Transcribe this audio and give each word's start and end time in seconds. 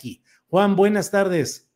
Aquí. 0.00 0.22
Juan, 0.48 0.76
buenas 0.76 1.10
tardes. 1.10 1.70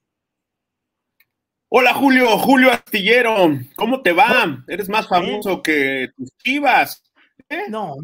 Hola 1.68 1.92
Julio, 1.92 2.38
Julio 2.38 2.70
Astillero, 2.72 3.36
¿cómo 3.76 4.00
te 4.00 4.12
va? 4.12 4.64
Eres 4.66 4.88
más 4.88 5.06
famoso 5.06 5.62
que 5.62 6.08
tus 6.16 6.34
chivas. 6.38 7.02
¿eh? 7.50 7.64
No, 7.68 7.94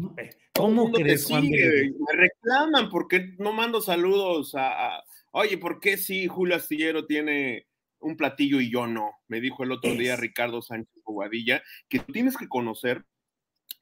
¿cómo 0.53 0.91
crees, 0.91 1.25
Juan? 1.25 1.49
Me 1.49 2.13
reclaman 2.13 2.91
porque 2.91 3.33
no 3.39 3.51
mando 3.51 3.81
saludos 3.81 4.53
a, 4.53 4.97
a, 4.97 5.03
Oye, 5.31 5.57
¿por 5.57 5.79
qué 5.79 5.97
si 5.97 6.27
Julio 6.27 6.55
Astillero 6.55 7.07
tiene 7.07 7.65
un 7.99 8.15
platillo 8.15 8.61
y 8.61 8.71
yo 8.71 8.85
no? 8.85 9.13
Me 9.27 9.41
dijo 9.41 9.63
el 9.63 9.71
otro 9.71 9.95
día 9.95 10.17
Ricardo 10.17 10.61
Sánchez 10.61 11.01
Bobadilla, 11.03 11.63
que 11.89 11.97
tienes 11.97 12.37
que 12.37 12.47
conocer. 12.47 13.05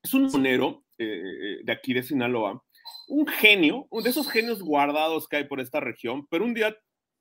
Es 0.01 0.13
un 0.13 0.31
monero 0.31 0.85
eh, 0.97 1.57
de 1.65 1.71
aquí 1.73 1.93
de 1.93 2.03
Sinaloa, 2.03 2.63
un 3.09 3.27
genio, 3.27 3.88
de 3.91 4.09
esos 4.09 4.29
genios 4.29 4.61
guardados 4.61 5.27
que 5.27 5.38
hay 5.38 5.43
por 5.45 5.59
esta 5.59 5.79
región, 5.79 6.27
pero 6.29 6.45
un 6.45 6.53
día 6.53 6.75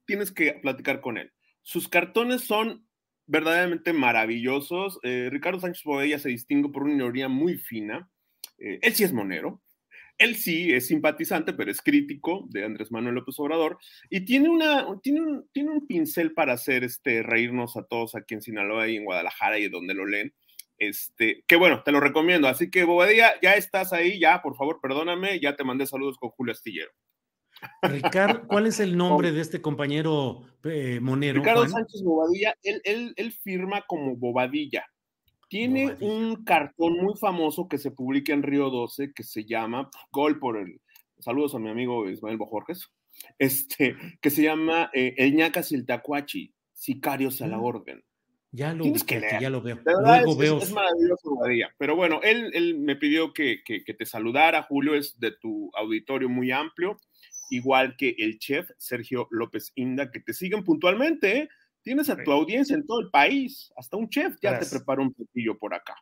tienes 0.07 0.33
que 0.33 0.55
platicar 0.55 1.01
con 1.01 1.19
él. 1.19 1.33
Sus 1.63 1.89
cartones 1.89 2.43
son 2.43 2.87
verdaderamente 3.27 3.93
maravillosos. 3.93 4.99
Eh, 5.03 5.29
Ricardo 5.31 5.61
Sánchez 5.61 5.85
Bobadilla 5.85 6.19
se 6.19 6.31
distingue 6.31 6.71
por 6.71 6.85
una 6.85 6.95
ironía 6.95 7.29
muy 7.29 7.59
fina. 7.59 8.11
Eh, 8.59 8.79
él 8.83 8.95
sí 8.95 9.05
es 9.05 9.13
monero. 9.13 9.63
Él 10.17 10.35
sí 10.35 10.73
es 10.73 10.89
simpatizante, 10.89 11.53
pero 11.53 11.71
es 11.71 11.81
crítico 11.81 12.47
de 12.51 12.65
Andrés 12.65 12.91
Manuel 12.91 13.15
López 13.15 13.39
Obrador 13.39 13.79
y 14.11 14.25
tiene, 14.25 14.49
una, 14.49 14.85
tiene, 15.01 15.21
un, 15.21 15.49
tiene 15.53 15.71
un 15.71 15.87
pincel 15.87 16.33
para 16.33 16.55
hacer 16.55 16.83
este, 16.83 17.23
reírnos 17.23 17.77
a 17.77 17.85
todos 17.85 18.17
aquí 18.17 18.35
en 18.35 18.43
Sinaloa 18.43 18.89
y 18.89 18.97
en 18.97 19.05
Guadalajara 19.05 19.61
y 19.61 19.69
donde 19.69 19.95
lo 19.95 20.07
leen. 20.07 20.35
Este, 20.79 21.45
que 21.47 21.57
bueno, 21.57 21.83
te 21.85 21.93
lo 21.93 22.01
recomiendo. 22.01 22.49
Así 22.49 22.71
que 22.71 22.85
Bobadilla, 22.85 23.33
ya 23.43 23.55
estás 23.55 23.93
ahí, 23.93 24.19
ya, 24.21 24.43
por 24.43 24.57
favor, 24.57 24.81
perdóname, 24.81 25.41
ya 25.41 25.57
te 25.57 25.65
mandé 25.65 25.87
saludos 25.87 26.17
con 26.19 26.31
Julio 26.31 26.53
Astillero. 26.53 26.91
Ricardo, 27.83 28.47
¿cuál 28.47 28.67
es 28.67 28.79
el 28.79 28.97
nombre 28.97 29.33
de 29.33 29.41
este 29.41 29.61
compañero 29.61 30.43
eh, 30.65 31.01
monero? 31.01 31.41
Ricardo 31.41 31.69
Sánchez 31.69 32.03
Bobadilla, 32.03 32.55
él, 32.63 32.81
él, 32.85 33.13
él, 33.17 33.33
firma 33.33 33.85
como 33.87 34.17
Bobadilla. 34.17 34.87
Tiene 35.49 35.87
Bobadilla. 35.87 36.13
un 36.13 36.45
cartón 36.45 36.93
muy 36.99 37.17
famoso 37.17 37.69
que 37.69 37.79
se 37.79 37.91
publica 37.91 38.33
en 38.33 38.43
Río 38.43 38.71
12 38.71 39.13
que 39.13 39.25
se 39.25 39.45
llama 39.45 39.91
Gol 40.13 40.39
por 40.39 40.57
el. 40.59 40.81
Saludos 41.19 41.55
a 41.57 41.59
mi 41.59 41.69
amigo 41.69 42.09
Ismael 42.09 42.37
Bojorges. 42.37 42.89
Este, 43.39 43.97
que 44.21 44.31
se 44.31 44.43
llama 44.43 44.91
eh, 44.93 45.15
El 45.17 45.35
ñacas 45.35 45.73
y 45.73 45.75
el 45.75 45.87
tacuachi, 45.87 46.55
sicarios 46.73 47.43
a 47.43 47.49
la 47.49 47.59
orden. 47.59 48.05
Ya 48.51 48.73
lo, 48.73 48.85
que 49.07 49.21
leer. 49.21 49.43
ya 49.43 49.51
lo 49.51 49.61
veo. 49.61 49.79
Luego 49.85 50.33
es, 50.33 50.39
veo. 50.39 50.59
Es, 50.59 50.65
es, 50.65 50.73
maravilloso 50.73 51.31
Bobadilla. 51.31 51.71
Pero 51.79 51.97
bueno, 51.97 52.21
él, 52.23 52.51
él 52.55 52.79
me 52.79 52.97
pidió 52.97 53.33
que, 53.33 53.61
que, 53.65 53.85
que 53.85 53.95
te 53.95 54.07
saludara. 54.07 54.63
Julio 54.63 54.95
es 54.95 55.19
de 55.21 55.33
tu 55.33 55.71
auditorio 55.75 56.29
muy 56.29 56.51
amplio 56.51 56.99
igual 57.51 57.97
que 57.97 58.15
el 58.19 58.39
chef 58.39 58.71
Sergio 58.79 59.29
López 59.31 59.73
Inda, 59.75 60.11
que 60.11 60.21
te 60.21 60.33
siguen 60.33 60.65
puntualmente. 60.65 61.39
¿eh? 61.39 61.49
Tienes 61.83 62.11
a 62.11 62.23
tu 62.23 62.33
audiencia 62.33 62.75
en 62.75 62.87
todo 62.87 63.01
el 63.01 63.11
país, 63.11 63.73
hasta 63.77 63.97
un 63.97 64.09
chef 64.09 64.37
ya 64.43 64.51
gracias. 64.51 64.71
te 64.71 64.77
preparó 64.77 65.03
un 65.03 65.15
platillo 65.15 65.59
por 65.59 65.75
acá. 65.75 65.97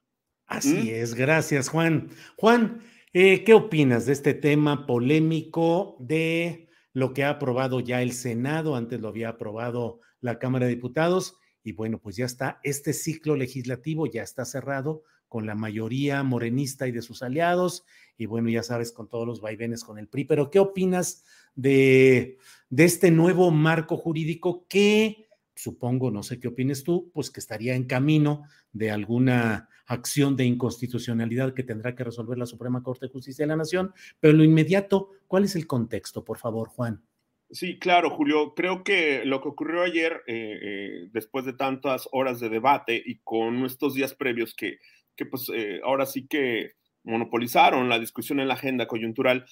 Así 0.46 0.74
¿Mm? 0.74 0.88
es, 0.88 1.14
gracias 1.14 1.68
Juan. 1.68 2.10
Juan, 2.36 2.80
eh, 3.12 3.44
¿qué 3.44 3.54
opinas 3.54 4.06
de 4.06 4.12
este 4.12 4.34
tema 4.34 4.86
polémico 4.86 5.96
de 6.00 6.68
lo 6.92 7.12
que 7.12 7.24
ha 7.24 7.30
aprobado 7.30 7.80
ya 7.80 8.02
el 8.02 8.12
Senado? 8.12 8.76
Antes 8.76 9.00
lo 9.00 9.08
había 9.08 9.30
aprobado 9.30 10.00
la 10.20 10.38
Cámara 10.38 10.66
de 10.66 10.74
Diputados 10.74 11.36
y 11.66 11.72
bueno, 11.72 11.98
pues 11.98 12.14
ya 12.14 12.26
está, 12.26 12.60
este 12.62 12.92
ciclo 12.92 13.34
legislativo 13.34 14.06
ya 14.06 14.22
está 14.22 14.44
cerrado 14.44 15.02
con 15.26 15.46
la 15.46 15.56
mayoría 15.56 16.22
morenista 16.22 16.86
y 16.86 16.92
de 16.92 17.02
sus 17.02 17.24
aliados, 17.24 17.84
y 18.16 18.26
bueno, 18.26 18.48
ya 18.48 18.62
sabes, 18.62 18.92
con 18.92 19.08
todos 19.08 19.26
los 19.26 19.40
vaivenes 19.40 19.82
con 19.82 19.98
el 19.98 20.06
PRI, 20.06 20.26
pero 20.26 20.48
¿qué 20.48 20.60
opinas 20.60 21.24
de, 21.56 22.38
este 22.70 23.10
nuevo 23.10 23.50
marco 23.50 23.96
jurídico 23.96 24.64
que, 24.68 25.26
supongo, 25.56 26.12
no 26.12 26.22
sé 26.22 26.38
qué 26.38 26.46
opines 26.46 26.84
tú, 26.84 27.10
pues 27.12 27.32
que 27.32 27.40
estaría 27.40 27.74
en 27.74 27.88
camino 27.88 28.44
de 28.70 28.92
alguna 28.92 29.68
acción 29.88 30.36
de 30.36 30.44
inconstitucionalidad 30.44 31.52
que 31.52 31.64
tendrá 31.64 31.96
que 31.96 32.04
resolver 32.04 32.38
la 32.38 32.46
Suprema 32.46 32.84
Corte 32.84 33.06
de 33.06 33.12
Justicia 33.12 33.42
de 33.42 33.48
la 33.48 33.56
Nación, 33.56 33.92
pero 34.20 34.30
en 34.30 34.38
lo 34.38 34.44
inmediato, 34.44 35.10
¿cuál 35.26 35.42
es 35.42 35.56
el 35.56 35.66
contexto, 35.66 36.24
por 36.24 36.38
favor, 36.38 36.68
Juan? 36.68 37.02
Sí, 37.50 37.78
claro, 37.78 38.10
Julio. 38.10 38.54
Creo 38.54 38.82
que 38.82 39.24
lo 39.24 39.40
que 39.40 39.48
ocurrió 39.48 39.82
ayer, 39.82 40.22
eh, 40.26 40.58
eh, 40.60 41.08
después 41.12 41.44
de 41.44 41.52
tantas 41.52 42.08
horas 42.10 42.40
de 42.40 42.48
debate 42.48 43.00
y 43.04 43.18
con 43.22 43.64
estos 43.64 43.94
días 43.94 44.14
previos 44.14 44.54
que, 44.54 44.78
que 45.14 45.26
pues 45.26 45.48
eh, 45.54 45.80
ahora 45.84 46.06
sí 46.06 46.26
que 46.26 46.72
monopolizaron 47.04 47.88
la 47.88 48.00
discusión 48.00 48.40
en 48.40 48.48
la 48.48 48.54
agenda 48.54 48.88
coyuntural, 48.88 49.46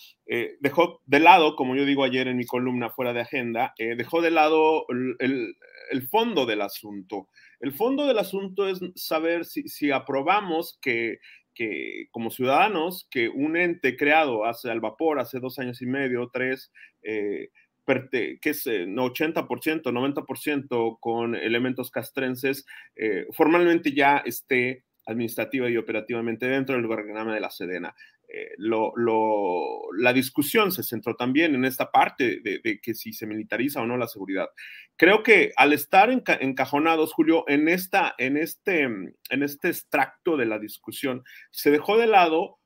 dejó 0.58 1.00
de 1.06 1.20
lado, 1.20 1.54
como 1.54 1.76
yo 1.76 1.84
digo 1.84 2.02
ayer 2.02 2.26
en 2.26 2.36
mi 2.36 2.44
columna 2.46 2.90
fuera 2.90 3.12
de 3.12 3.20
agenda, 3.20 3.74
dejó 3.78 4.20
de 4.22 4.32
lado 4.32 4.86
el, 4.88 5.54
el, 5.92 6.08
fondo 6.08 6.46
del 6.46 6.62
asunto. 6.62 7.28
El 7.60 7.72
fondo 7.72 8.08
del 8.08 8.18
asunto 8.18 8.66
es 8.66 8.80
saber 8.96 9.44
si, 9.44 9.68
si 9.68 9.92
aprobamos 9.92 10.80
que, 10.82 11.20
que, 11.54 12.08
como 12.10 12.32
ciudadanos, 12.32 13.06
que 13.08 13.28
un 13.28 13.56
ente 13.56 13.96
creado 13.96 14.46
hace 14.46 14.68
al 14.68 14.80
vapor, 14.80 15.20
hace 15.20 15.38
dos 15.38 15.60
años 15.60 15.80
y 15.80 15.86
medio, 15.86 16.30
tres, 16.32 16.72
que 17.84 18.50
es 18.50 18.66
80%, 18.66 19.82
90% 19.82 20.98
con 21.00 21.34
elementos 21.34 21.90
castrenses, 21.90 22.64
eh, 22.96 23.26
formalmente 23.32 23.92
ya 23.92 24.18
esté 24.18 24.84
administrativa 25.06 25.68
y 25.68 25.76
operativamente 25.76 26.46
dentro 26.46 26.74
del 26.74 26.86
organigrama 26.86 27.34
de 27.34 27.40
la 27.40 27.50
Sedena. 27.50 27.94
Eh, 28.26 28.54
lo, 28.56 28.92
la 29.96 30.12
discusión 30.12 30.72
se 30.72 30.82
centró 30.82 31.14
también 31.14 31.54
en 31.54 31.64
esta 31.64 31.90
parte 31.92 32.40
de, 32.40 32.80
que 32.80 32.94
si 32.94 33.12
se 33.12 33.26
militariza 33.26 33.80
o 33.80 33.86
no 33.86 33.96
la 33.96 34.08
seguridad. 34.08 34.48
Creo 34.96 35.22
que 35.22 35.52
al 35.56 35.72
estar 35.72 36.10
enca 36.10 36.34
encajonados, 36.40 37.12
Julio, 37.12 37.44
en, 37.48 37.68
esta, 37.68 38.14
en, 38.18 38.36
este, 38.36 38.82
en 38.82 39.42
este 39.42 39.68
extracto 39.68 40.36
de 40.36 40.46
la 40.46 40.58
discusión, 40.58 41.22
se 41.50 41.70
dejó 41.70 41.96
de 41.98 42.06
lado 42.06 42.58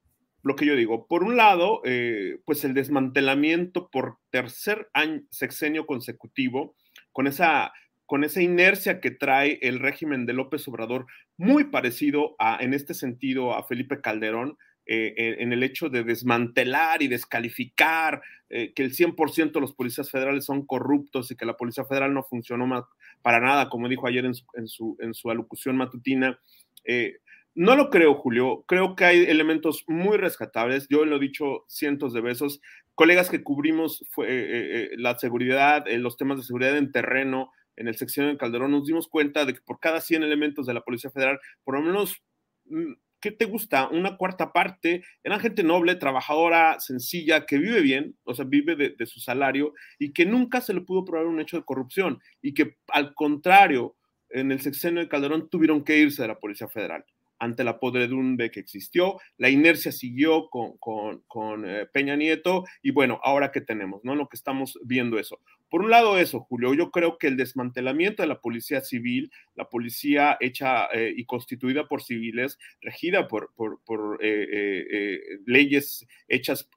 lo 0.42 0.56
que 0.56 0.66
yo 0.66 0.76
digo. 0.76 1.06
Por 1.06 1.24
un 1.24 1.36
lado, 1.36 1.80
eh, 1.84 2.38
pues 2.44 2.64
el 2.64 2.74
desmantelamiento 2.74 3.88
por 3.90 4.18
tercer 4.30 4.88
año, 4.94 5.22
sexenio 5.30 5.86
consecutivo, 5.86 6.74
con 7.12 7.26
esa 7.26 7.72
con 8.06 8.24
esa 8.24 8.40
inercia 8.40 9.00
que 9.00 9.10
trae 9.10 9.58
el 9.60 9.80
régimen 9.80 10.24
de 10.24 10.32
López 10.32 10.66
Obrador, 10.66 11.04
muy 11.36 11.64
parecido 11.64 12.36
a, 12.38 12.56
en 12.58 12.72
este 12.72 12.94
sentido 12.94 13.54
a 13.54 13.64
Felipe 13.64 14.00
Calderón, 14.00 14.56
eh, 14.86 15.36
en 15.40 15.52
el 15.52 15.62
hecho 15.62 15.90
de 15.90 16.02
desmantelar 16.02 17.02
y 17.02 17.08
descalificar 17.08 18.22
eh, 18.48 18.72
que 18.72 18.82
el 18.82 18.94
100% 18.94 19.52
de 19.52 19.60
los 19.60 19.74
policías 19.74 20.10
federales 20.10 20.46
son 20.46 20.64
corruptos 20.64 21.30
y 21.30 21.36
que 21.36 21.44
la 21.44 21.58
Policía 21.58 21.84
Federal 21.84 22.14
no 22.14 22.22
funcionó 22.22 22.66
más 22.66 22.84
para 23.20 23.40
nada, 23.40 23.68
como 23.68 23.90
dijo 23.90 24.06
ayer 24.06 24.24
en 24.24 24.32
su, 24.32 24.46
en 24.54 24.66
su, 24.66 24.96
en 25.00 25.12
su 25.12 25.30
alocución 25.30 25.76
matutina. 25.76 26.40
Eh, 26.84 27.18
no 27.58 27.74
lo 27.74 27.90
creo, 27.90 28.14
Julio. 28.14 28.62
Creo 28.68 28.94
que 28.94 29.04
hay 29.04 29.24
elementos 29.24 29.82
muy 29.88 30.16
rescatables. 30.16 30.86
Yo 30.88 31.04
lo 31.04 31.16
he 31.16 31.18
dicho 31.18 31.64
cientos 31.66 32.12
de 32.12 32.20
veces. 32.20 32.60
Colegas 32.94 33.28
que 33.28 33.42
cubrimos 33.42 34.06
fue, 34.10 34.90
la 34.96 35.18
seguridad, 35.18 35.84
los 35.88 36.16
temas 36.16 36.38
de 36.38 36.44
seguridad 36.44 36.76
en 36.76 36.92
terreno, 36.92 37.50
en 37.74 37.88
el 37.88 37.96
sección 37.96 38.28
de 38.28 38.36
Calderón, 38.36 38.70
nos 38.70 38.86
dimos 38.86 39.08
cuenta 39.08 39.44
de 39.44 39.54
que 39.54 39.60
por 39.60 39.80
cada 39.80 40.00
100 40.00 40.22
elementos 40.22 40.66
de 40.66 40.74
la 40.74 40.82
Policía 40.82 41.10
Federal, 41.10 41.40
por 41.64 41.74
lo 41.74 41.82
menos 41.82 42.22
mm, 42.66 42.92
¿qué 43.20 43.32
te 43.32 43.46
gusta? 43.46 43.88
Una 43.88 44.16
cuarta 44.16 44.52
parte, 44.52 45.02
eran 45.24 45.40
gente 45.40 45.64
noble, 45.64 45.96
trabajadora, 45.96 46.78
sencilla, 46.78 47.44
que 47.44 47.58
vive 47.58 47.80
bien, 47.80 48.16
o 48.22 48.34
sea, 48.34 48.44
vive 48.44 48.76
de, 48.76 49.06
su 49.06 49.18
salario 49.18 49.74
y 49.98 50.12
que 50.12 50.26
nunca 50.26 50.60
se 50.60 50.74
le 50.74 50.82
pudo 50.82 51.04
probar 51.04 51.26
un 51.26 51.40
hecho 51.40 51.56
de 51.56 51.64
corrupción 51.64 52.20
y 52.40 52.54
que 52.54 52.76
al 52.86 53.14
contrario, 53.14 53.96
en 54.30 54.52
el 54.52 54.60
sexenio 54.60 55.02
de 55.02 55.08
Calderón 55.08 55.48
tuvieron 55.50 55.82
que 55.82 55.98
irse 55.98 56.22
de 56.22 56.28
la 56.28 56.38
Policía 56.38 56.68
Federal 56.68 57.04
ante 57.38 57.64
la 57.64 57.78
podredumbre 57.78 58.50
que 58.50 58.60
existió, 58.60 59.18
la 59.36 59.48
inercia 59.48 59.92
siguió 59.92 60.48
con, 60.50 60.76
con, 60.78 61.68
eh, 61.68 61.86
Peña 61.92 62.16
Nieto 62.16 62.64
y 62.82 62.90
bueno, 62.90 63.20
ahora 63.22 63.52
qué 63.52 63.60
tenemos, 63.60 64.04
¿no? 64.04 64.14
Lo 64.14 64.28
que 64.28 64.36
estamos 64.36 64.78
viendo 64.84 65.18
eso. 65.18 65.40
Por 65.70 65.82
un 65.82 65.90
lado 65.90 66.18
eso, 66.18 66.40
Julio, 66.40 66.72
yo 66.74 66.90
creo 66.90 67.18
que 67.18 67.26
el 67.26 67.36
desmantelamiento 67.36 68.22
de 68.22 68.28
la 68.28 68.40
policía 68.40 68.80
civil, 68.80 69.30
la 69.54 69.68
policía 69.68 70.36
hecha 70.40 70.86
eh, 70.94 71.12
y 71.14 71.26
constituida 71.26 71.86
por 71.86 72.02
civiles, 72.02 72.58
regida 72.80 73.28
por, 73.28 73.52
por, 73.54 73.80
por 73.84 74.18
eh, 74.22 75.20
leyes 75.46 76.06
hechas 76.26 76.70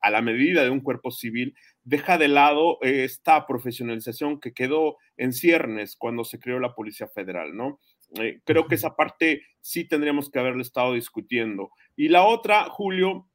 a 0.00 0.10
la 0.10 0.22
medida 0.22 0.64
de 0.64 0.70
un 0.70 0.80
cuerpo 0.80 1.12
civil, 1.12 1.54
deja 1.84 2.18
de 2.18 2.28
lado 2.28 2.78
esta 2.82 3.46
profesionalización 3.46 4.40
que 4.40 4.52
quedó 4.52 4.96
en 5.16 5.32
ciernes 5.32 5.96
cuando 5.96 6.24
se 6.24 6.40
creó 6.40 6.58
la 6.58 6.74
Policía 6.74 7.08
Federal, 7.08 7.56
¿no? 7.56 7.78
Eh, 8.20 8.40
creo 8.44 8.66
que 8.66 8.74
esa 8.74 8.94
parte 8.94 9.42
sí 9.60 9.84
tendríamos 9.84 10.30
que 10.30 10.38
haberle 10.38 10.62
estado 10.62 10.94
discutiendo. 10.94 11.70
Y 11.96 12.08
la 12.08 12.24
otra, 12.24 12.64
Julio, 12.64 13.28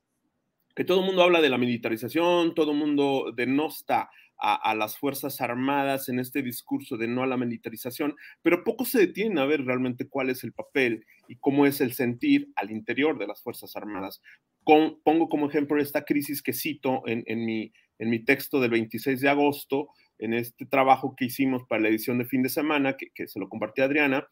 que 0.75 0.83
todo 0.83 1.00
el 1.00 1.06
mundo 1.06 1.24
habla 1.24 1.41
de 1.41 1.50
la 1.50 1.57
militarización, 1.57 2.53
todo 2.53 2.71
el 2.71 2.77
mundo 2.77 3.33
denosta 3.35 4.09
a, 4.38 4.56
a, 4.56 4.75
las 4.75 5.00
Fuerzas 5.00 5.41
Armadas 5.41 6.09
en 6.09 6.19
este 6.19 6.44
discurso 6.44 6.97
de 6.97 7.07
no 7.07 7.24
a 7.24 7.27
la 7.27 7.38
militarización, 7.38 8.15
pero 8.44 8.63
poco 8.63 8.85
se 8.85 9.00
detiene 9.00 9.41
a 9.41 9.45
ver 9.45 9.65
realmente 9.65 10.07
cuál 10.07 10.29
es 10.29 10.44
el 10.44 10.53
papel 10.53 11.03
y 11.27 11.38
cómo 11.38 11.65
es 11.65 11.81
el 11.81 11.94
sentir 11.94 12.50
al 12.56 12.69
interior 12.69 13.18
de 13.18 13.25
las 13.25 13.41
Fuerzas 13.41 13.75
Armadas. 13.75 14.21
Con, 14.63 15.01
pongo 15.01 15.29
como 15.29 15.50
ejemplo 15.50 15.81
esta 15.81 16.03
crisis 16.06 16.44
que 16.44 16.53
cito 16.53 17.01
en, 17.07 17.24
en, 17.25 17.44
mi, 17.44 17.74
en 17.97 18.09
mi 18.12 18.24
texto 18.24 18.59
del 18.59 18.71
26 18.71 19.21
de 19.21 19.29
agosto, 19.29 19.89
en 20.19 20.33
este 20.33 20.65
trabajo 20.65 21.15
que 21.15 21.25
hicimos 21.25 21.63
para 21.68 21.81
la 21.81 21.89
edición 21.89 22.19
de 22.19 22.25
fin 22.25 22.44
de 22.44 22.50
semana, 22.50 22.97
que, 22.97 23.09
que 23.15 23.27
se 23.27 23.39
lo 23.39 23.50
compartí 23.50 23.81
a 23.81 23.85
Adriana, 23.85 24.27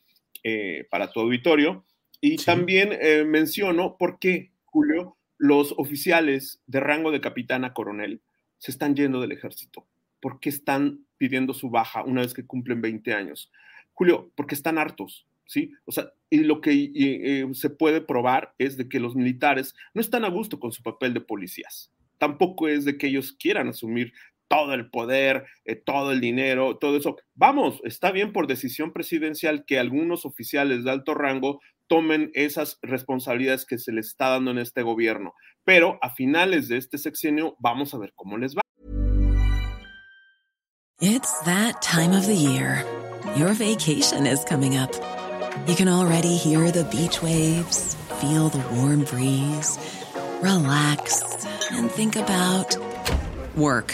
eh, 0.47 0.85
para 0.91 1.11
tu 1.11 1.19
auditorio. 1.19 1.83
Y 2.21 2.37
también 2.37 2.89
eh, 3.01 3.23
menciono 3.25 3.97
por 3.97 4.19
qué, 4.19 4.51
Julio, 4.65 5.17
los 5.39 5.73
oficiales 5.75 6.61
de 6.67 6.79
rango 6.81 7.09
de 7.09 7.19
capitán 7.19 7.65
a 7.65 7.73
coronel 7.73 8.21
se 8.59 8.69
están 8.69 8.95
yendo 8.95 9.19
del 9.19 9.31
ejército. 9.31 9.87
¿Por 10.19 10.39
qué 10.39 10.49
están 10.49 10.99
pidiendo 11.17 11.55
su 11.55 11.71
baja 11.71 12.03
una 12.03 12.21
vez 12.21 12.35
que 12.35 12.45
cumplen 12.45 12.79
20 12.79 13.11
años? 13.15 13.51
Julio, 13.93 14.31
porque 14.35 14.53
están 14.53 14.77
hartos, 14.77 15.25
¿sí? 15.47 15.71
O 15.85 15.91
sea, 15.91 16.11
y 16.29 16.43
lo 16.43 16.61
que 16.61 16.91
eh, 16.93 17.47
se 17.53 17.71
puede 17.71 18.01
probar 18.01 18.53
es 18.59 18.77
de 18.77 18.87
que 18.87 18.99
los 18.99 19.15
militares 19.15 19.73
no 19.95 20.01
están 20.01 20.25
a 20.25 20.29
gusto 20.29 20.59
con 20.59 20.71
su 20.71 20.83
papel 20.83 21.15
de 21.15 21.21
policías. 21.21 21.91
Tampoco 22.19 22.67
es 22.67 22.85
de 22.85 22.99
que 22.99 23.07
ellos 23.07 23.31
quieran 23.31 23.69
asumir 23.69 24.13
todo 24.55 24.73
el 24.73 24.89
poder, 24.89 25.45
eh, 25.65 25.75
todo 25.75 26.11
el 26.11 26.21
dinero, 26.21 26.77
todo 26.77 26.97
eso. 26.97 27.17
Vamos, 27.33 27.81
está 27.83 28.11
bien 28.11 28.31
por 28.31 28.47
decisión 28.47 28.93
presidencial 28.93 29.65
que 29.65 29.79
algunos 29.79 30.25
oficiales 30.25 30.83
de 30.83 30.91
alto 30.91 31.13
rango 31.13 31.59
tomen 31.87 32.31
esas 32.33 32.79
responsabilidades 32.81 33.65
que 33.65 33.77
se 33.77 33.91
les 33.91 34.07
está 34.07 34.29
dando 34.29 34.51
en 34.51 34.59
este 34.59 34.81
gobierno. 34.81 35.33
Pero 35.65 35.99
a 36.01 36.09
finales 36.09 36.69
de 36.69 36.77
este 36.77 36.97
sexenio 36.97 37.57
vamos 37.59 37.93
a 37.93 37.97
ver 37.97 38.13
cómo 38.15 38.37
les 38.37 38.55
va. 38.55 38.61
It's 41.01 41.37
that 41.43 41.81
time 41.81 42.15
of 42.15 42.25
the 42.25 42.35
year. 42.35 42.85
Your 43.35 43.53
vacation 43.53 44.25
is 44.25 44.45
coming 44.45 44.77
up. 44.77 44.91
You 45.67 45.75
can 45.75 45.89
already 45.89 46.37
hear 46.37 46.71
the 46.71 46.85
beach 46.85 47.21
waves, 47.21 47.95
feel 48.21 48.47
the 48.49 48.63
warm 48.73 49.03
breeze, 49.03 49.77
relax 50.41 51.45
and 51.71 51.91
think 51.91 52.15
about 52.15 52.77
work. 53.57 53.93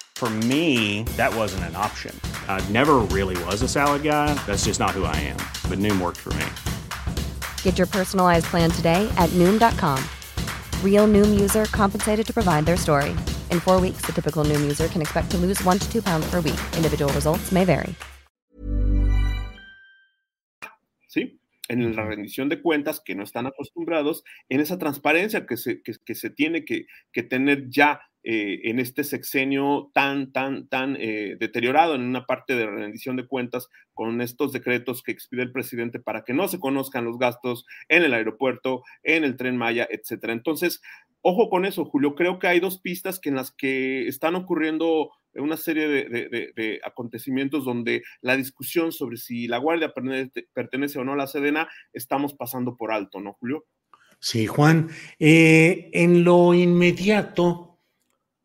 For 0.21 0.29
me, 0.29 1.01
that 1.17 1.35
wasn't 1.35 1.63
an 1.63 1.75
option. 1.75 2.15
I 2.47 2.63
never 2.69 2.99
really 3.09 3.43
was 3.45 3.63
a 3.63 3.67
salad 3.67 4.03
guy. 4.03 4.35
That's 4.45 4.65
just 4.65 4.79
not 4.79 4.91
who 4.91 5.03
I 5.03 5.15
am. 5.17 5.37
But 5.67 5.79
Noom 5.79 5.99
worked 5.99 6.19
for 6.19 6.29
me. 6.35 6.45
Get 7.63 7.79
your 7.79 7.87
personalized 7.87 8.45
plan 8.45 8.69
today 8.69 9.09
at 9.17 9.31
Noom.com. 9.31 9.97
Real 10.85 11.07
Noom 11.07 11.39
user 11.41 11.65
compensated 11.71 12.23
to 12.27 12.33
provide 12.35 12.67
their 12.67 12.77
story. 12.77 13.17
In 13.49 13.59
four 13.59 13.81
weeks, 13.81 14.05
the 14.05 14.13
typical 14.13 14.45
Noom 14.45 14.61
user 14.61 14.87
can 14.89 15.01
expect 15.01 15.31
to 15.31 15.37
lose 15.37 15.59
one 15.63 15.79
to 15.79 15.91
two 15.91 16.03
pounds 16.03 16.29
per 16.29 16.39
week. 16.39 16.61
Individual 16.77 17.11
results 17.13 17.51
may 17.51 17.65
vary. 17.65 17.95
Sí, 21.09 21.39
en 21.67 21.95
la 21.95 22.05
rendición 22.05 22.47
de 22.47 22.61
cuentas 22.61 22.99
que 22.99 23.15
no 23.15 23.23
están 23.23 23.47
acostumbrados, 23.47 24.23
en 24.49 24.59
esa 24.59 24.77
transparencia 24.77 25.47
que 25.47 25.57
se, 25.57 25.81
que, 25.81 25.93
que 26.05 26.13
se 26.13 26.29
tiene 26.29 26.63
que, 26.63 26.85
que 27.11 27.23
tener 27.23 27.67
ya 27.71 27.99
Eh, 28.23 28.69
en 28.69 28.79
este 28.79 29.03
sexenio 29.03 29.89
tan, 29.95 30.31
tan, 30.31 30.67
tan 30.67 30.95
eh, 30.99 31.37
deteriorado 31.39 31.95
en 31.95 32.01
una 32.01 32.27
parte 32.27 32.55
de 32.55 32.67
rendición 32.67 33.15
de 33.15 33.25
cuentas 33.25 33.67
con 33.95 34.21
estos 34.21 34.53
decretos 34.53 35.01
que 35.01 35.11
expide 35.11 35.41
el 35.41 35.51
presidente 35.51 35.99
para 35.99 36.23
que 36.23 36.33
no 36.33 36.47
se 36.47 36.59
conozcan 36.59 37.03
los 37.03 37.17
gastos 37.17 37.65
en 37.89 38.03
el 38.03 38.13
aeropuerto, 38.13 38.83
en 39.01 39.23
el 39.23 39.37
tren 39.37 39.57
Maya, 39.57 39.87
etcétera. 39.89 40.33
Entonces, 40.33 40.81
ojo 41.21 41.49
con 41.49 41.65
eso, 41.65 41.83
Julio. 41.85 42.13
Creo 42.13 42.37
que 42.37 42.47
hay 42.47 42.59
dos 42.59 42.79
pistas 42.79 43.19
que 43.19 43.29
en 43.29 43.35
las 43.35 43.51
que 43.51 44.07
están 44.07 44.35
ocurriendo 44.35 45.09
una 45.33 45.57
serie 45.57 45.87
de, 45.87 46.81
acontecimientos 46.83 47.63
donde 47.65 48.03
la 48.21 48.35
discusión 48.35 48.91
sobre 48.91 49.17
si 49.17 49.47
la 49.47 49.57
Guardia 49.57 49.93
pertenece, 49.93 50.99
o 50.99 51.03
no 51.03 51.13
a 51.13 51.17
la 51.17 51.27
Sedena 51.27 51.69
estamos 51.93 52.33
pasando 52.33 52.75
por 52.75 52.91
alto, 52.91 53.19
¿no, 53.19 53.33
Julio? 53.33 53.65
Sí, 54.19 54.45
Juan. 54.45 54.89
Eh, 55.19 55.89
en 55.93 56.23
lo 56.23 56.53
inmediato, 56.53 57.70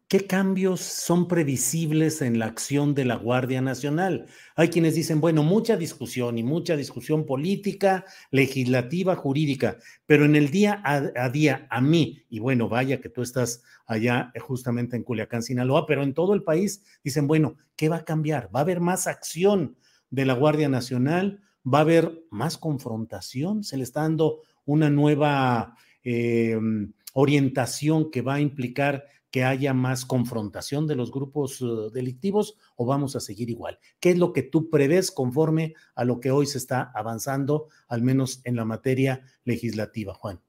¿Qué 0.08 0.24
cambios 0.24 0.82
son 0.82 1.26
previsibles 1.26 2.22
en 2.22 2.38
la 2.38 2.46
acción 2.46 2.94
de 2.94 3.04
la 3.04 3.16
Guardia 3.16 3.60
Nacional? 3.60 4.26
Hay 4.54 4.68
quienes 4.68 4.94
dicen, 4.94 5.20
bueno, 5.20 5.42
mucha 5.42 5.76
discusión 5.76 6.38
y 6.38 6.44
mucha 6.44 6.76
discusión 6.76 7.26
política, 7.26 8.04
legislativa, 8.30 9.16
jurídica, 9.16 9.78
pero 10.06 10.24
en 10.24 10.36
el 10.36 10.52
día 10.52 10.80
a, 10.84 11.28
día, 11.30 11.66
a 11.70 11.80
mí, 11.80 12.22
y 12.30 12.38
bueno, 12.38 12.68
vaya 12.68 13.00
que 13.00 13.08
tú 13.08 13.20
estás 13.20 13.64
allá 13.84 14.30
eh, 14.32 14.38
justamente 14.38 14.94
en 14.94 15.02
Culiacán, 15.02 15.42
Sinaloa, 15.42 15.86
pero 15.86 16.04
en 16.04 16.14
todo 16.14 16.34
el 16.34 16.44
país, 16.44 16.84
dicen, 17.02 17.26
bueno, 17.26 17.56
¿qué 17.74 17.88
va 17.88 17.96
a 17.96 18.04
cambiar? 18.04 18.48
¿Va 18.54 18.60
a 18.60 18.62
haber 18.62 18.78
más 18.78 19.08
acción 19.08 19.76
de 20.10 20.24
la 20.24 20.34
Guardia 20.34 20.68
Nacional? 20.68 21.40
¿Va 21.66 21.78
a 21.78 21.82
haber 21.82 22.22
más 22.30 22.58
confrontación? 22.58 23.64
¿Se 23.64 23.76
le 23.76 23.82
está 23.82 24.02
dando 24.02 24.42
una 24.66 24.88
nueva 24.88 25.74
eh, 26.04 26.56
orientación 27.12 28.12
que 28.12 28.22
va 28.22 28.34
a 28.34 28.40
implicar 28.40 29.04
que 29.30 29.44
haya 29.44 29.74
más 29.74 30.04
confrontación 30.04 30.86
de 30.86 30.96
los 30.96 31.10
grupos 31.10 31.60
eh, 31.60 31.64
delictivos 31.92 32.56
o 32.76 32.86
vamos 32.86 33.16
a 33.16 33.20
seguir 33.20 33.50
igual? 33.50 33.78
¿Qué 34.00 34.10
es 34.10 34.18
lo 34.18 34.32
que 34.32 34.42
tú 34.42 34.70
prevés 34.70 35.10
conforme 35.10 35.74
a 35.94 36.04
lo 36.04 36.20
que 36.20 36.30
hoy 36.30 36.46
se 36.46 36.58
está 36.58 36.90
avanzando, 36.94 37.68
al 37.88 38.02
menos 38.02 38.40
en 38.44 38.56
la 38.56 38.64
materia 38.64 39.22
legislativa, 39.44 40.14
Juan? 40.14 40.40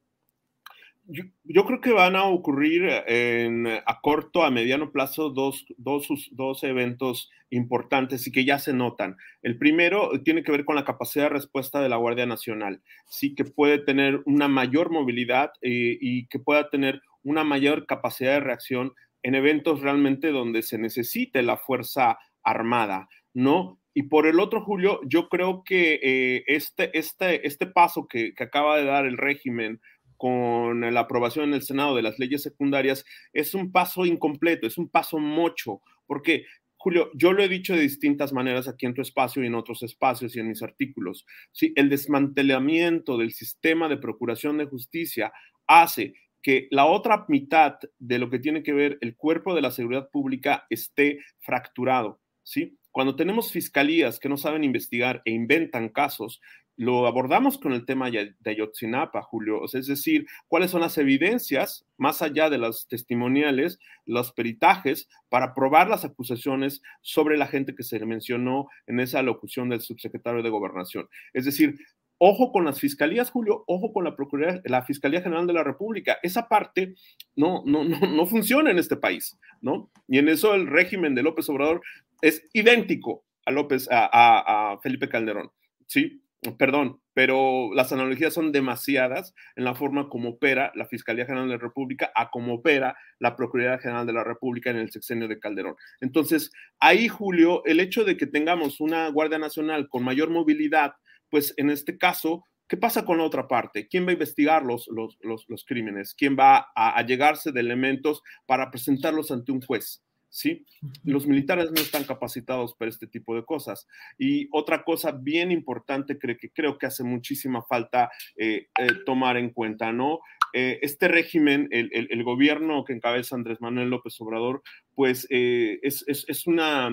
Yo, 1.09 1.65
creo 1.65 1.79
que 1.79 1.93
van 1.93 2.17
a 2.17 2.25
ocurrir 2.25 2.83
en, 3.07 3.65
a 3.65 4.01
corto, 4.01 4.43
a 4.43 4.51
mediano 4.51 4.91
plazo, 4.91 5.29
dos, 5.29 5.65
dos, 5.77 6.09
dos, 6.31 6.63
eventos 6.65 7.31
importantes 7.49 8.27
y 8.27 8.31
que 8.33 8.43
ya 8.43 8.59
se 8.59 8.73
notan. 8.73 9.15
El 9.41 9.57
primero 9.57 10.11
tiene 10.25 10.43
que 10.43 10.51
ver 10.51 10.65
con 10.65 10.75
la 10.75 10.83
capacidad 10.83 11.25
de 11.25 11.29
respuesta 11.29 11.81
de 11.81 11.87
la 11.87 11.95
Guardia 11.95 12.25
Nacional, 12.25 12.81
sí 13.05 13.35
que 13.35 13.45
puede 13.45 13.79
tener 13.79 14.21
una 14.25 14.49
mayor 14.49 14.91
movilidad 14.91 15.51
eh, 15.61 15.97
y 16.01 16.27
que 16.27 16.39
pueda 16.39 16.69
tener 16.69 17.01
una 17.27 17.43
mayor 17.43 17.85
capacidad 17.85 18.35
de 18.35 18.39
reacción 18.39 18.93
en 19.21 19.35
eventos 19.35 19.81
realmente 19.81 20.31
donde 20.31 20.63
se 20.63 20.77
necesite 20.77 21.43
la 21.43 21.57
fuerza 21.57 22.17
armada, 22.41 23.09
¿no? 23.33 23.81
Y 23.93 24.03
por 24.03 24.27
el 24.27 24.39
otro, 24.39 24.63
Julio, 24.63 25.01
yo 25.05 25.27
creo 25.27 25.63
que 25.65 25.99
eh, 26.01 26.43
este, 26.47 26.97
este, 26.97 27.45
este 27.45 27.67
paso 27.67 28.07
que, 28.07 28.33
que 28.33 28.43
acaba 28.43 28.77
de 28.77 28.85
dar 28.85 29.05
el 29.05 29.17
régimen 29.17 29.81
con 30.15 30.81
la 30.81 31.01
aprobación 31.01 31.49
en 31.49 31.55
el 31.55 31.63
Senado 31.63 31.95
de 31.95 32.01
las 32.01 32.17
leyes 32.17 32.43
secundarias 32.43 33.03
es 33.33 33.53
un 33.53 33.73
paso 33.73 34.05
incompleto, 34.05 34.65
es 34.65 34.77
un 34.77 34.87
paso 34.87 35.19
mocho, 35.19 35.81
porque 36.05 36.45
Julio, 36.77 37.11
yo 37.13 37.33
lo 37.33 37.43
he 37.43 37.49
dicho 37.49 37.73
de 37.73 37.81
distintas 37.81 38.31
maneras 38.31 38.69
aquí 38.69 38.85
en 38.85 38.93
tu 38.93 39.01
espacio 39.01 39.43
y 39.43 39.47
en 39.47 39.55
otros 39.55 39.83
espacios 39.83 40.33
y 40.35 40.39
en 40.39 40.47
mis 40.47 40.63
artículos. 40.63 41.25
Sí, 41.51 41.73
el 41.75 41.89
desmantelamiento 41.89 43.17
del 43.17 43.33
sistema 43.33 43.89
de 43.89 43.97
procuración 43.97 44.57
de 44.57 44.65
justicia 44.65 45.33
hace 45.67 46.13
que 46.41 46.67
la 46.71 46.85
otra 46.85 47.25
mitad 47.27 47.75
de 47.99 48.19
lo 48.19 48.29
que 48.29 48.39
tiene 48.39 48.63
que 48.63 48.73
ver 48.73 48.97
el 49.01 49.15
cuerpo 49.15 49.55
de 49.55 49.61
la 49.61 49.71
seguridad 49.71 50.09
pública 50.09 50.65
esté 50.69 51.19
fracturado, 51.39 52.19
¿sí? 52.43 52.77
Cuando 52.91 53.15
tenemos 53.15 53.51
fiscalías 53.51 54.19
que 54.19 54.29
no 54.29 54.37
saben 54.37 54.63
investigar 54.63 55.21
e 55.25 55.31
inventan 55.31 55.89
casos, 55.89 56.41
lo 56.77 57.07
abordamos 57.07 57.57
con 57.57 57.73
el 57.73 57.85
tema 57.85 58.11
de 58.11 58.35
Ayotzinapa, 58.45 59.23
Julio, 59.23 59.65
es 59.65 59.87
decir, 59.87 60.27
cuáles 60.47 60.69
son 60.69 60.81
las 60.81 60.97
evidencias, 60.99 61.87
más 61.97 62.21
allá 62.21 62.51
de 62.51 62.59
las 62.59 62.87
testimoniales, 62.87 63.79
los 64.05 64.31
peritajes, 64.31 65.09
para 65.27 65.55
probar 65.55 65.89
las 65.89 66.05
acusaciones 66.05 66.83
sobre 67.01 67.35
la 67.35 67.47
gente 67.47 67.73
que 67.73 67.81
se 67.81 68.03
mencionó 68.05 68.67
en 68.85 68.99
esa 68.99 69.23
locución 69.23 69.69
del 69.69 69.81
subsecretario 69.81 70.43
de 70.43 70.51
Gobernación. 70.51 71.09
Es 71.33 71.45
decir, 71.45 71.79
ojo 72.17 72.51
con 72.51 72.65
las 72.65 72.79
fiscalías, 72.79 73.31
Julio, 73.31 73.63
ojo 73.67 73.93
con 73.93 74.03
la 74.03 74.15
Procuraduría, 74.15 74.61
la 74.65 74.83
Fiscalía 74.83 75.21
General 75.21 75.47
de 75.47 75.53
la 75.53 75.63
República. 75.63 76.17
Esa 76.23 76.47
parte 76.47 76.95
no, 77.35 77.63
no, 77.65 77.83
no, 77.83 77.99
no 77.99 78.25
funciona 78.25 78.71
en 78.71 78.79
este 78.79 78.97
país, 78.97 79.37
¿no? 79.61 79.91
Y 80.07 80.17
en 80.17 80.29
eso 80.29 80.53
el 80.53 80.67
régimen 80.67 81.15
de 81.15 81.23
López 81.23 81.49
Obrador 81.49 81.81
es 82.21 82.47
idéntico 82.53 83.25
a 83.45 83.51
López, 83.51 83.87
a, 83.91 84.09
a 84.11 84.79
Felipe 84.79 85.07
Calderón, 85.07 85.51
¿sí? 85.85 86.21
perdón, 86.57 87.01
pero 87.13 87.71
las 87.73 87.91
analogías 87.91 88.33
son 88.33 88.51
demasiadas 88.51 89.33
en 89.55 89.63
la 89.63 89.75
forma 89.75 90.07
como 90.07 90.29
opera 90.29 90.71
la 90.75 90.85
Fiscalía 90.85 91.25
General 91.25 91.47
de 91.47 91.55
la 91.55 91.61
República 91.61 92.11
a 92.15 92.29
cómo 92.29 92.55
opera 92.55 92.95
la 93.19 93.35
Procuraduría 93.35 93.79
General 93.79 94.05
de 94.05 94.13
la 94.13 94.23
República 94.23 94.69
en 94.69 94.77
el 94.77 94.91
sexenio 94.91 95.27
de 95.27 95.39
Calderón. 95.39 95.75
Entonces, 95.99 96.51
ahí, 96.79 97.07
Julio, 97.07 97.63
el 97.65 97.79
hecho 97.79 98.03
de 98.03 98.17
que 98.17 98.27
tengamos 98.27 98.79
una 98.79 99.09
Guardia 99.09 99.39
Nacional 99.39 99.89
con 99.89 100.03
mayor 100.03 100.29
movilidad, 100.29 100.93
pues 101.29 101.53
en 101.57 101.69
este 101.69 101.97
caso, 101.97 102.43
¿qué 102.67 102.77
pasa 102.77 103.05
con 103.05 103.17
la 103.17 103.23
otra 103.23 103.47
parte? 103.47 103.87
¿Quién 103.87 104.05
va 104.05 104.09
a 104.09 104.13
investigar 104.13 104.63
los, 104.63 104.87
los, 104.87 105.17
los, 105.21 105.65
crímenes? 105.65 106.13
¿Quién 106.13 106.35
va 106.37 106.67
a, 106.75 106.97
a 106.97 107.05
llegarse 107.05 107.51
de 107.51 107.59
elementos 107.59 108.21
para 108.45 108.69
presentarlos 108.71 109.31
ante 109.31 109.51
un 109.51 109.61
juez? 109.61 110.03
¿sí? 110.29 110.65
Los 111.03 111.25
militares 111.25 111.71
no 111.71 111.81
están 111.81 112.03
capacitados 112.03 112.75
para 112.75 112.89
este 112.89 113.07
tipo 113.07 113.35
de 113.35 113.45
cosas. 113.45 113.87
Y 114.17 114.47
otra 114.51 114.83
cosa 114.83 115.11
bien 115.11 115.51
importante 115.51 116.17
que, 116.17 116.51
creo 116.53 116.77
que 116.77 116.85
hace 116.85 117.03
muchísima 117.03 117.63
falta 117.63 118.11
eh, 118.35 118.67
eh, 118.77 118.87
tomar 119.05 119.37
en 119.37 119.51
cuenta, 119.51 119.91
¿no? 119.91 120.19
Eh, 120.53 120.79
este 120.81 121.07
régimen, 121.07 121.67
el, 121.71 122.23
gobierno 122.23 122.83
que 122.83 122.93
encabeza 122.93 123.35
Andrés 123.35 123.61
Manuel 123.61 123.89
López 123.89 124.19
Obrador, 124.21 124.61
pues 124.93 125.27
es, 125.29 126.47
una 126.47 126.91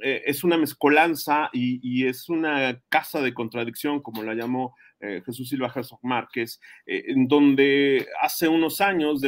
es 0.00 0.44
una 0.44 0.58
mezcolanza 0.58 1.50
y, 1.52 2.06
es 2.06 2.28
una 2.28 2.80
casa 2.88 3.20
de 3.20 3.32
contradicción, 3.34 4.02
como 4.02 4.22
la 4.22 4.34
llamó 4.34 4.74
eh, 5.06 5.22
Jesús 5.26 5.50
Silva 5.50 5.72
Herzog 5.74 5.98
Márquez, 6.02 6.60
eh, 6.86 7.04
en 7.08 7.28
donde 7.28 8.06
hace 8.22 8.48
unos 8.48 8.80
años 8.80 9.20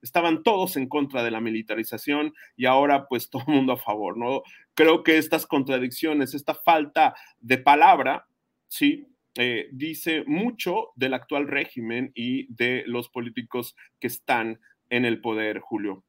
estaban 0.00 0.42
todos 0.42 0.76
en 0.76 0.88
contra 0.88 1.22
de 1.22 1.30
la 1.30 1.40
militarización 1.40 2.34
y 2.56 2.66
ahora 2.66 3.06
pues 3.06 3.30
todo 3.30 3.44
el 3.46 3.54
mundo 3.54 3.74
a 3.74 3.76
favor, 3.76 4.16
¿no? 4.16 4.42
Creo 4.74 5.04
que 5.04 5.18
estas 5.18 5.46
contradicciones, 5.46 6.34
esta 6.34 6.54
falta 6.54 7.14
de 7.40 7.58
palabra, 7.58 8.26
sí, 8.66 9.06
eh, 9.36 9.68
dice 9.70 10.24
mucho 10.26 10.88
del 10.96 11.14
actual 11.14 11.46
régimen 11.46 12.10
y 12.14 12.52
de 12.52 12.82
los 12.86 13.08
políticos 13.08 13.76
que 14.00 14.08
están 14.08 14.60
en 14.90 15.04
el 15.04 15.20
poder, 15.20 15.60
Julio. 15.60 16.04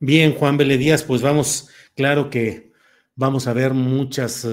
Bien, 0.00 0.32
Juan 0.32 0.56
Vélez 0.56 0.78
Díaz, 0.78 1.04
pues 1.04 1.22
vamos, 1.22 1.70
claro 1.94 2.28
que 2.28 2.72
vamos 3.16 3.46
a 3.48 3.52
ver 3.52 3.74
muchas 3.74 4.46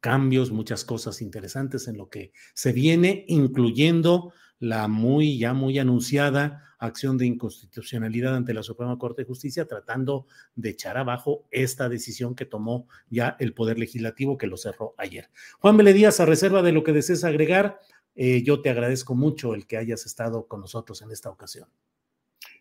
cambios, 0.00 0.50
muchas 0.50 0.84
cosas 0.84 1.22
interesantes 1.22 1.88
en 1.88 1.96
lo 1.96 2.08
que 2.08 2.32
se 2.54 2.72
viene, 2.72 3.24
incluyendo 3.28 4.32
la 4.58 4.86
muy, 4.88 5.38
ya 5.38 5.54
muy 5.54 5.78
anunciada 5.78 6.62
acción 6.78 7.16
de 7.16 7.26
inconstitucionalidad 7.26 8.34
ante 8.34 8.54
la 8.54 8.64
Suprema 8.64 8.98
Corte 8.98 9.22
de 9.22 9.26
Justicia, 9.26 9.66
tratando 9.66 10.26
de 10.56 10.70
echar 10.70 10.98
abajo 10.98 11.46
esta 11.52 11.88
decisión 11.88 12.34
que 12.34 12.44
tomó 12.44 12.88
ya 13.08 13.36
el 13.38 13.54
Poder 13.54 13.78
Legislativo, 13.78 14.36
que 14.36 14.48
lo 14.48 14.56
cerró 14.56 14.94
ayer. 14.98 15.30
Juan 15.60 15.76
Vélez 15.76 15.94
Díaz, 15.94 16.18
a 16.18 16.26
reserva 16.26 16.62
de 16.62 16.72
lo 16.72 16.82
que 16.82 16.92
desees 16.92 17.22
agregar, 17.22 17.78
eh, 18.16 18.42
yo 18.42 18.60
te 18.60 18.70
agradezco 18.70 19.14
mucho 19.14 19.54
el 19.54 19.66
que 19.66 19.76
hayas 19.76 20.04
estado 20.06 20.48
con 20.48 20.60
nosotros 20.60 21.00
en 21.02 21.12
esta 21.12 21.30
ocasión. 21.30 21.68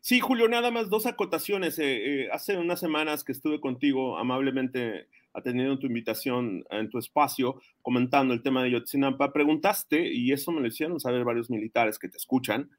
Sí, 0.04 0.20
Julio, 0.20 0.48
nada 0.48 0.72
más 0.72 0.90
dos 0.90 1.06
acotaciones. 1.06 1.78
Eh, 1.78 2.24
eh, 2.24 2.30
hace 2.32 2.58
unas 2.58 2.80
semanas 2.80 3.24
que 3.24 3.32
estuve 3.32 3.62
contigo 3.62 4.18
amablemente 4.18 5.08
atendiendo 5.32 5.78
tu 5.78 5.86
invitación 5.86 6.66
en 6.72 6.90
tu 6.90 6.98
espacio, 6.98 7.62
comentando 7.84 8.34
el 8.34 8.42
tema 8.42 8.64
de 8.64 8.72
Yotzinapa, 8.72 9.32
preguntaste, 9.32 10.12
y 10.12 10.32
eso 10.32 10.52
me 10.52 10.60
lo 10.60 10.68
hicieron 10.68 11.00
saber 11.00 11.24
varios 11.24 11.52
militares 11.52 12.00
que 12.00 12.10
te 12.10 12.18
escuchan, 12.18 12.70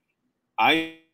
hay 0.56 1.08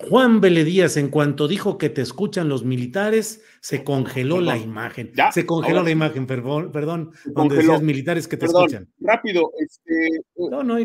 Juan 0.00 0.40
Díaz, 0.40 0.96
en 0.96 1.08
cuanto 1.08 1.48
dijo 1.48 1.76
que 1.76 1.90
te 1.90 2.02
escuchan 2.02 2.48
los 2.48 2.64
militares, 2.64 3.44
se 3.60 3.82
congeló 3.82 4.40
la 4.40 4.56
imagen. 4.56 5.10
Se 5.32 5.44
congeló 5.44 5.82
la 5.82 5.90
imagen, 5.90 6.24
perdón, 6.24 6.70
perdón 6.70 7.10
donde 7.26 7.56
decías 7.56 7.82
militares 7.82 8.28
que 8.28 8.36
te 8.36 8.46
escuchan. 8.46 8.88
Rápido, 9.00 9.50
este, 9.58 10.22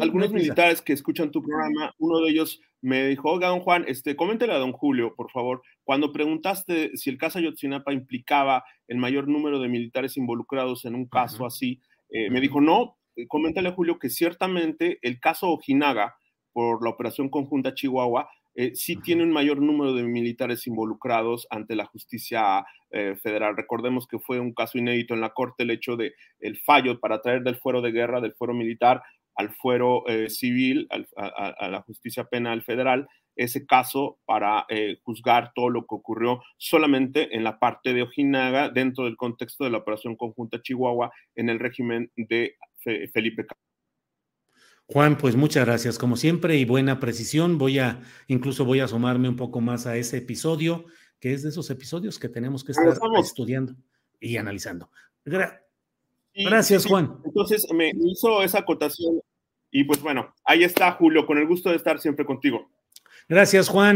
algunos 0.01 0.31
militares 0.31 0.81
que 0.81 0.93
escuchan 0.93 1.29
tu 1.29 1.43
programa, 1.43 1.93
uno 1.99 2.21
de 2.21 2.31
ellos 2.31 2.59
me 2.81 3.05
dijo, 3.07 3.29
oiga, 3.29 3.49
don 3.49 3.59
Juan, 3.59 3.85
este, 3.87 4.15
coméntele 4.15 4.51
a 4.51 4.57
don 4.57 4.71
Julio, 4.71 5.13
por 5.15 5.29
favor, 5.29 5.61
cuando 5.83 6.11
preguntaste 6.11 6.97
si 6.97 7.11
el 7.11 7.19
caso 7.19 7.37
Ayotzinapa 7.37 7.93
implicaba 7.93 8.63
el 8.87 8.97
mayor 8.97 9.27
número 9.27 9.59
de 9.59 9.69
militares 9.69 10.17
involucrados 10.17 10.85
en 10.85 10.95
un 10.95 11.07
caso 11.07 11.45
así, 11.45 11.81
eh, 12.09 12.31
me 12.31 12.41
dijo, 12.41 12.61
no, 12.61 12.97
eh, 13.15 13.27
coméntale 13.27 13.69
a 13.69 13.73
Julio 13.73 13.99
que 13.99 14.09
ciertamente 14.09 14.97
el 15.03 15.19
caso 15.19 15.49
Ojinaga, 15.49 16.15
por 16.51 16.83
la 16.83 16.89
operación 16.89 17.29
conjunta 17.29 17.73
Chihuahua, 17.73 18.27
eh, 18.55 18.75
sí 18.75 18.97
tiene 18.97 19.23
un 19.23 19.31
mayor 19.31 19.61
número 19.61 19.93
de 19.93 20.03
militares 20.03 20.67
involucrados 20.67 21.47
ante 21.49 21.75
la 21.75 21.85
justicia 21.85 22.65
eh, 22.91 23.15
federal. 23.21 23.57
Recordemos 23.57 24.07
que 24.07 24.19
fue 24.19 24.39
un 24.39 24.53
caso 24.53 24.77
inédito 24.77 25.13
en 25.13 25.21
la 25.21 25.33
Corte 25.33 25.63
el 25.63 25.71
hecho 25.71 25.97
de 25.97 26.13
el 26.39 26.59
fallo 26.59 26.99
para 26.99 27.21
traer 27.21 27.41
del 27.41 27.57
fuero 27.57 27.81
de 27.81 27.91
guerra, 27.91 28.21
del 28.21 28.35
fuero 28.35 28.53
militar 28.53 29.01
al 29.35 29.51
fuero 29.55 30.07
eh, 30.07 30.29
civil, 30.29 30.87
a, 31.17 31.67
la 31.67 31.81
justicia 31.81 32.25
penal 32.25 32.61
federal, 32.61 33.07
ese 33.35 33.65
caso 33.65 34.19
para 34.25 34.67
juzgar 35.01 35.53
todo 35.55 35.69
lo 35.69 35.87
que 35.87 35.95
ocurrió 35.95 36.43
solamente 36.57 37.35
en 37.35 37.43
la 37.43 37.57
parte 37.57 37.95
de 37.95 38.03
Ojinaga 38.03 38.69
dentro 38.69 39.05
del 39.05 39.17
contexto 39.17 39.63
de 39.63 39.71
la 39.71 39.79
operación 39.79 40.15
conjunta 40.15 40.61
Chihuahua 40.61 41.11
en 41.33 41.49
el 41.49 41.59
régimen 41.59 42.11
de 42.15 42.57
Felipe 43.11 43.47
Juan, 44.93 45.17
pues 45.17 45.35
muchas 45.35 45.65
gracias 45.65 45.97
como 45.97 46.15
siempre 46.15 46.55
y 46.57 46.65
buena 46.65 46.99
precisión. 46.99 47.57
Voy 47.57 47.79
a, 47.79 47.99
incluso 48.27 48.63
voy 48.63 48.79
a 48.79 48.83
asomarme 48.83 49.27
un 49.27 49.35
poco 49.35 49.59
más 49.59 49.87
a 49.87 49.97
ese 49.97 50.17
episodio, 50.17 50.85
que 51.19 51.33
es 51.33 51.41
de 51.41 51.49
esos 51.49 51.67
episodios 51.71 52.19
que 52.19 52.29
tenemos 52.29 52.63
que 52.63 52.73
estar 52.73 52.95
estudiando 53.19 53.73
y 54.19 54.37
analizando. 54.37 54.91
gracias, 56.35 56.85
Juan. 56.85 57.17
Entonces 57.25 57.65
me 57.73 57.91
hizo 58.05 58.43
esa 58.43 58.59
acotación 58.59 59.19
y 59.71 59.83
pues 59.83 59.99
bueno, 59.99 60.31
ahí 60.45 60.63
está 60.63 60.91
Julio, 60.91 61.25
con 61.25 61.39
el 61.39 61.47
gusto 61.47 61.71
de 61.71 61.77
estar 61.77 61.99
siempre 61.99 62.23
contigo. 62.23 62.69
Gracias, 63.27 63.69
Juan. 63.69 63.95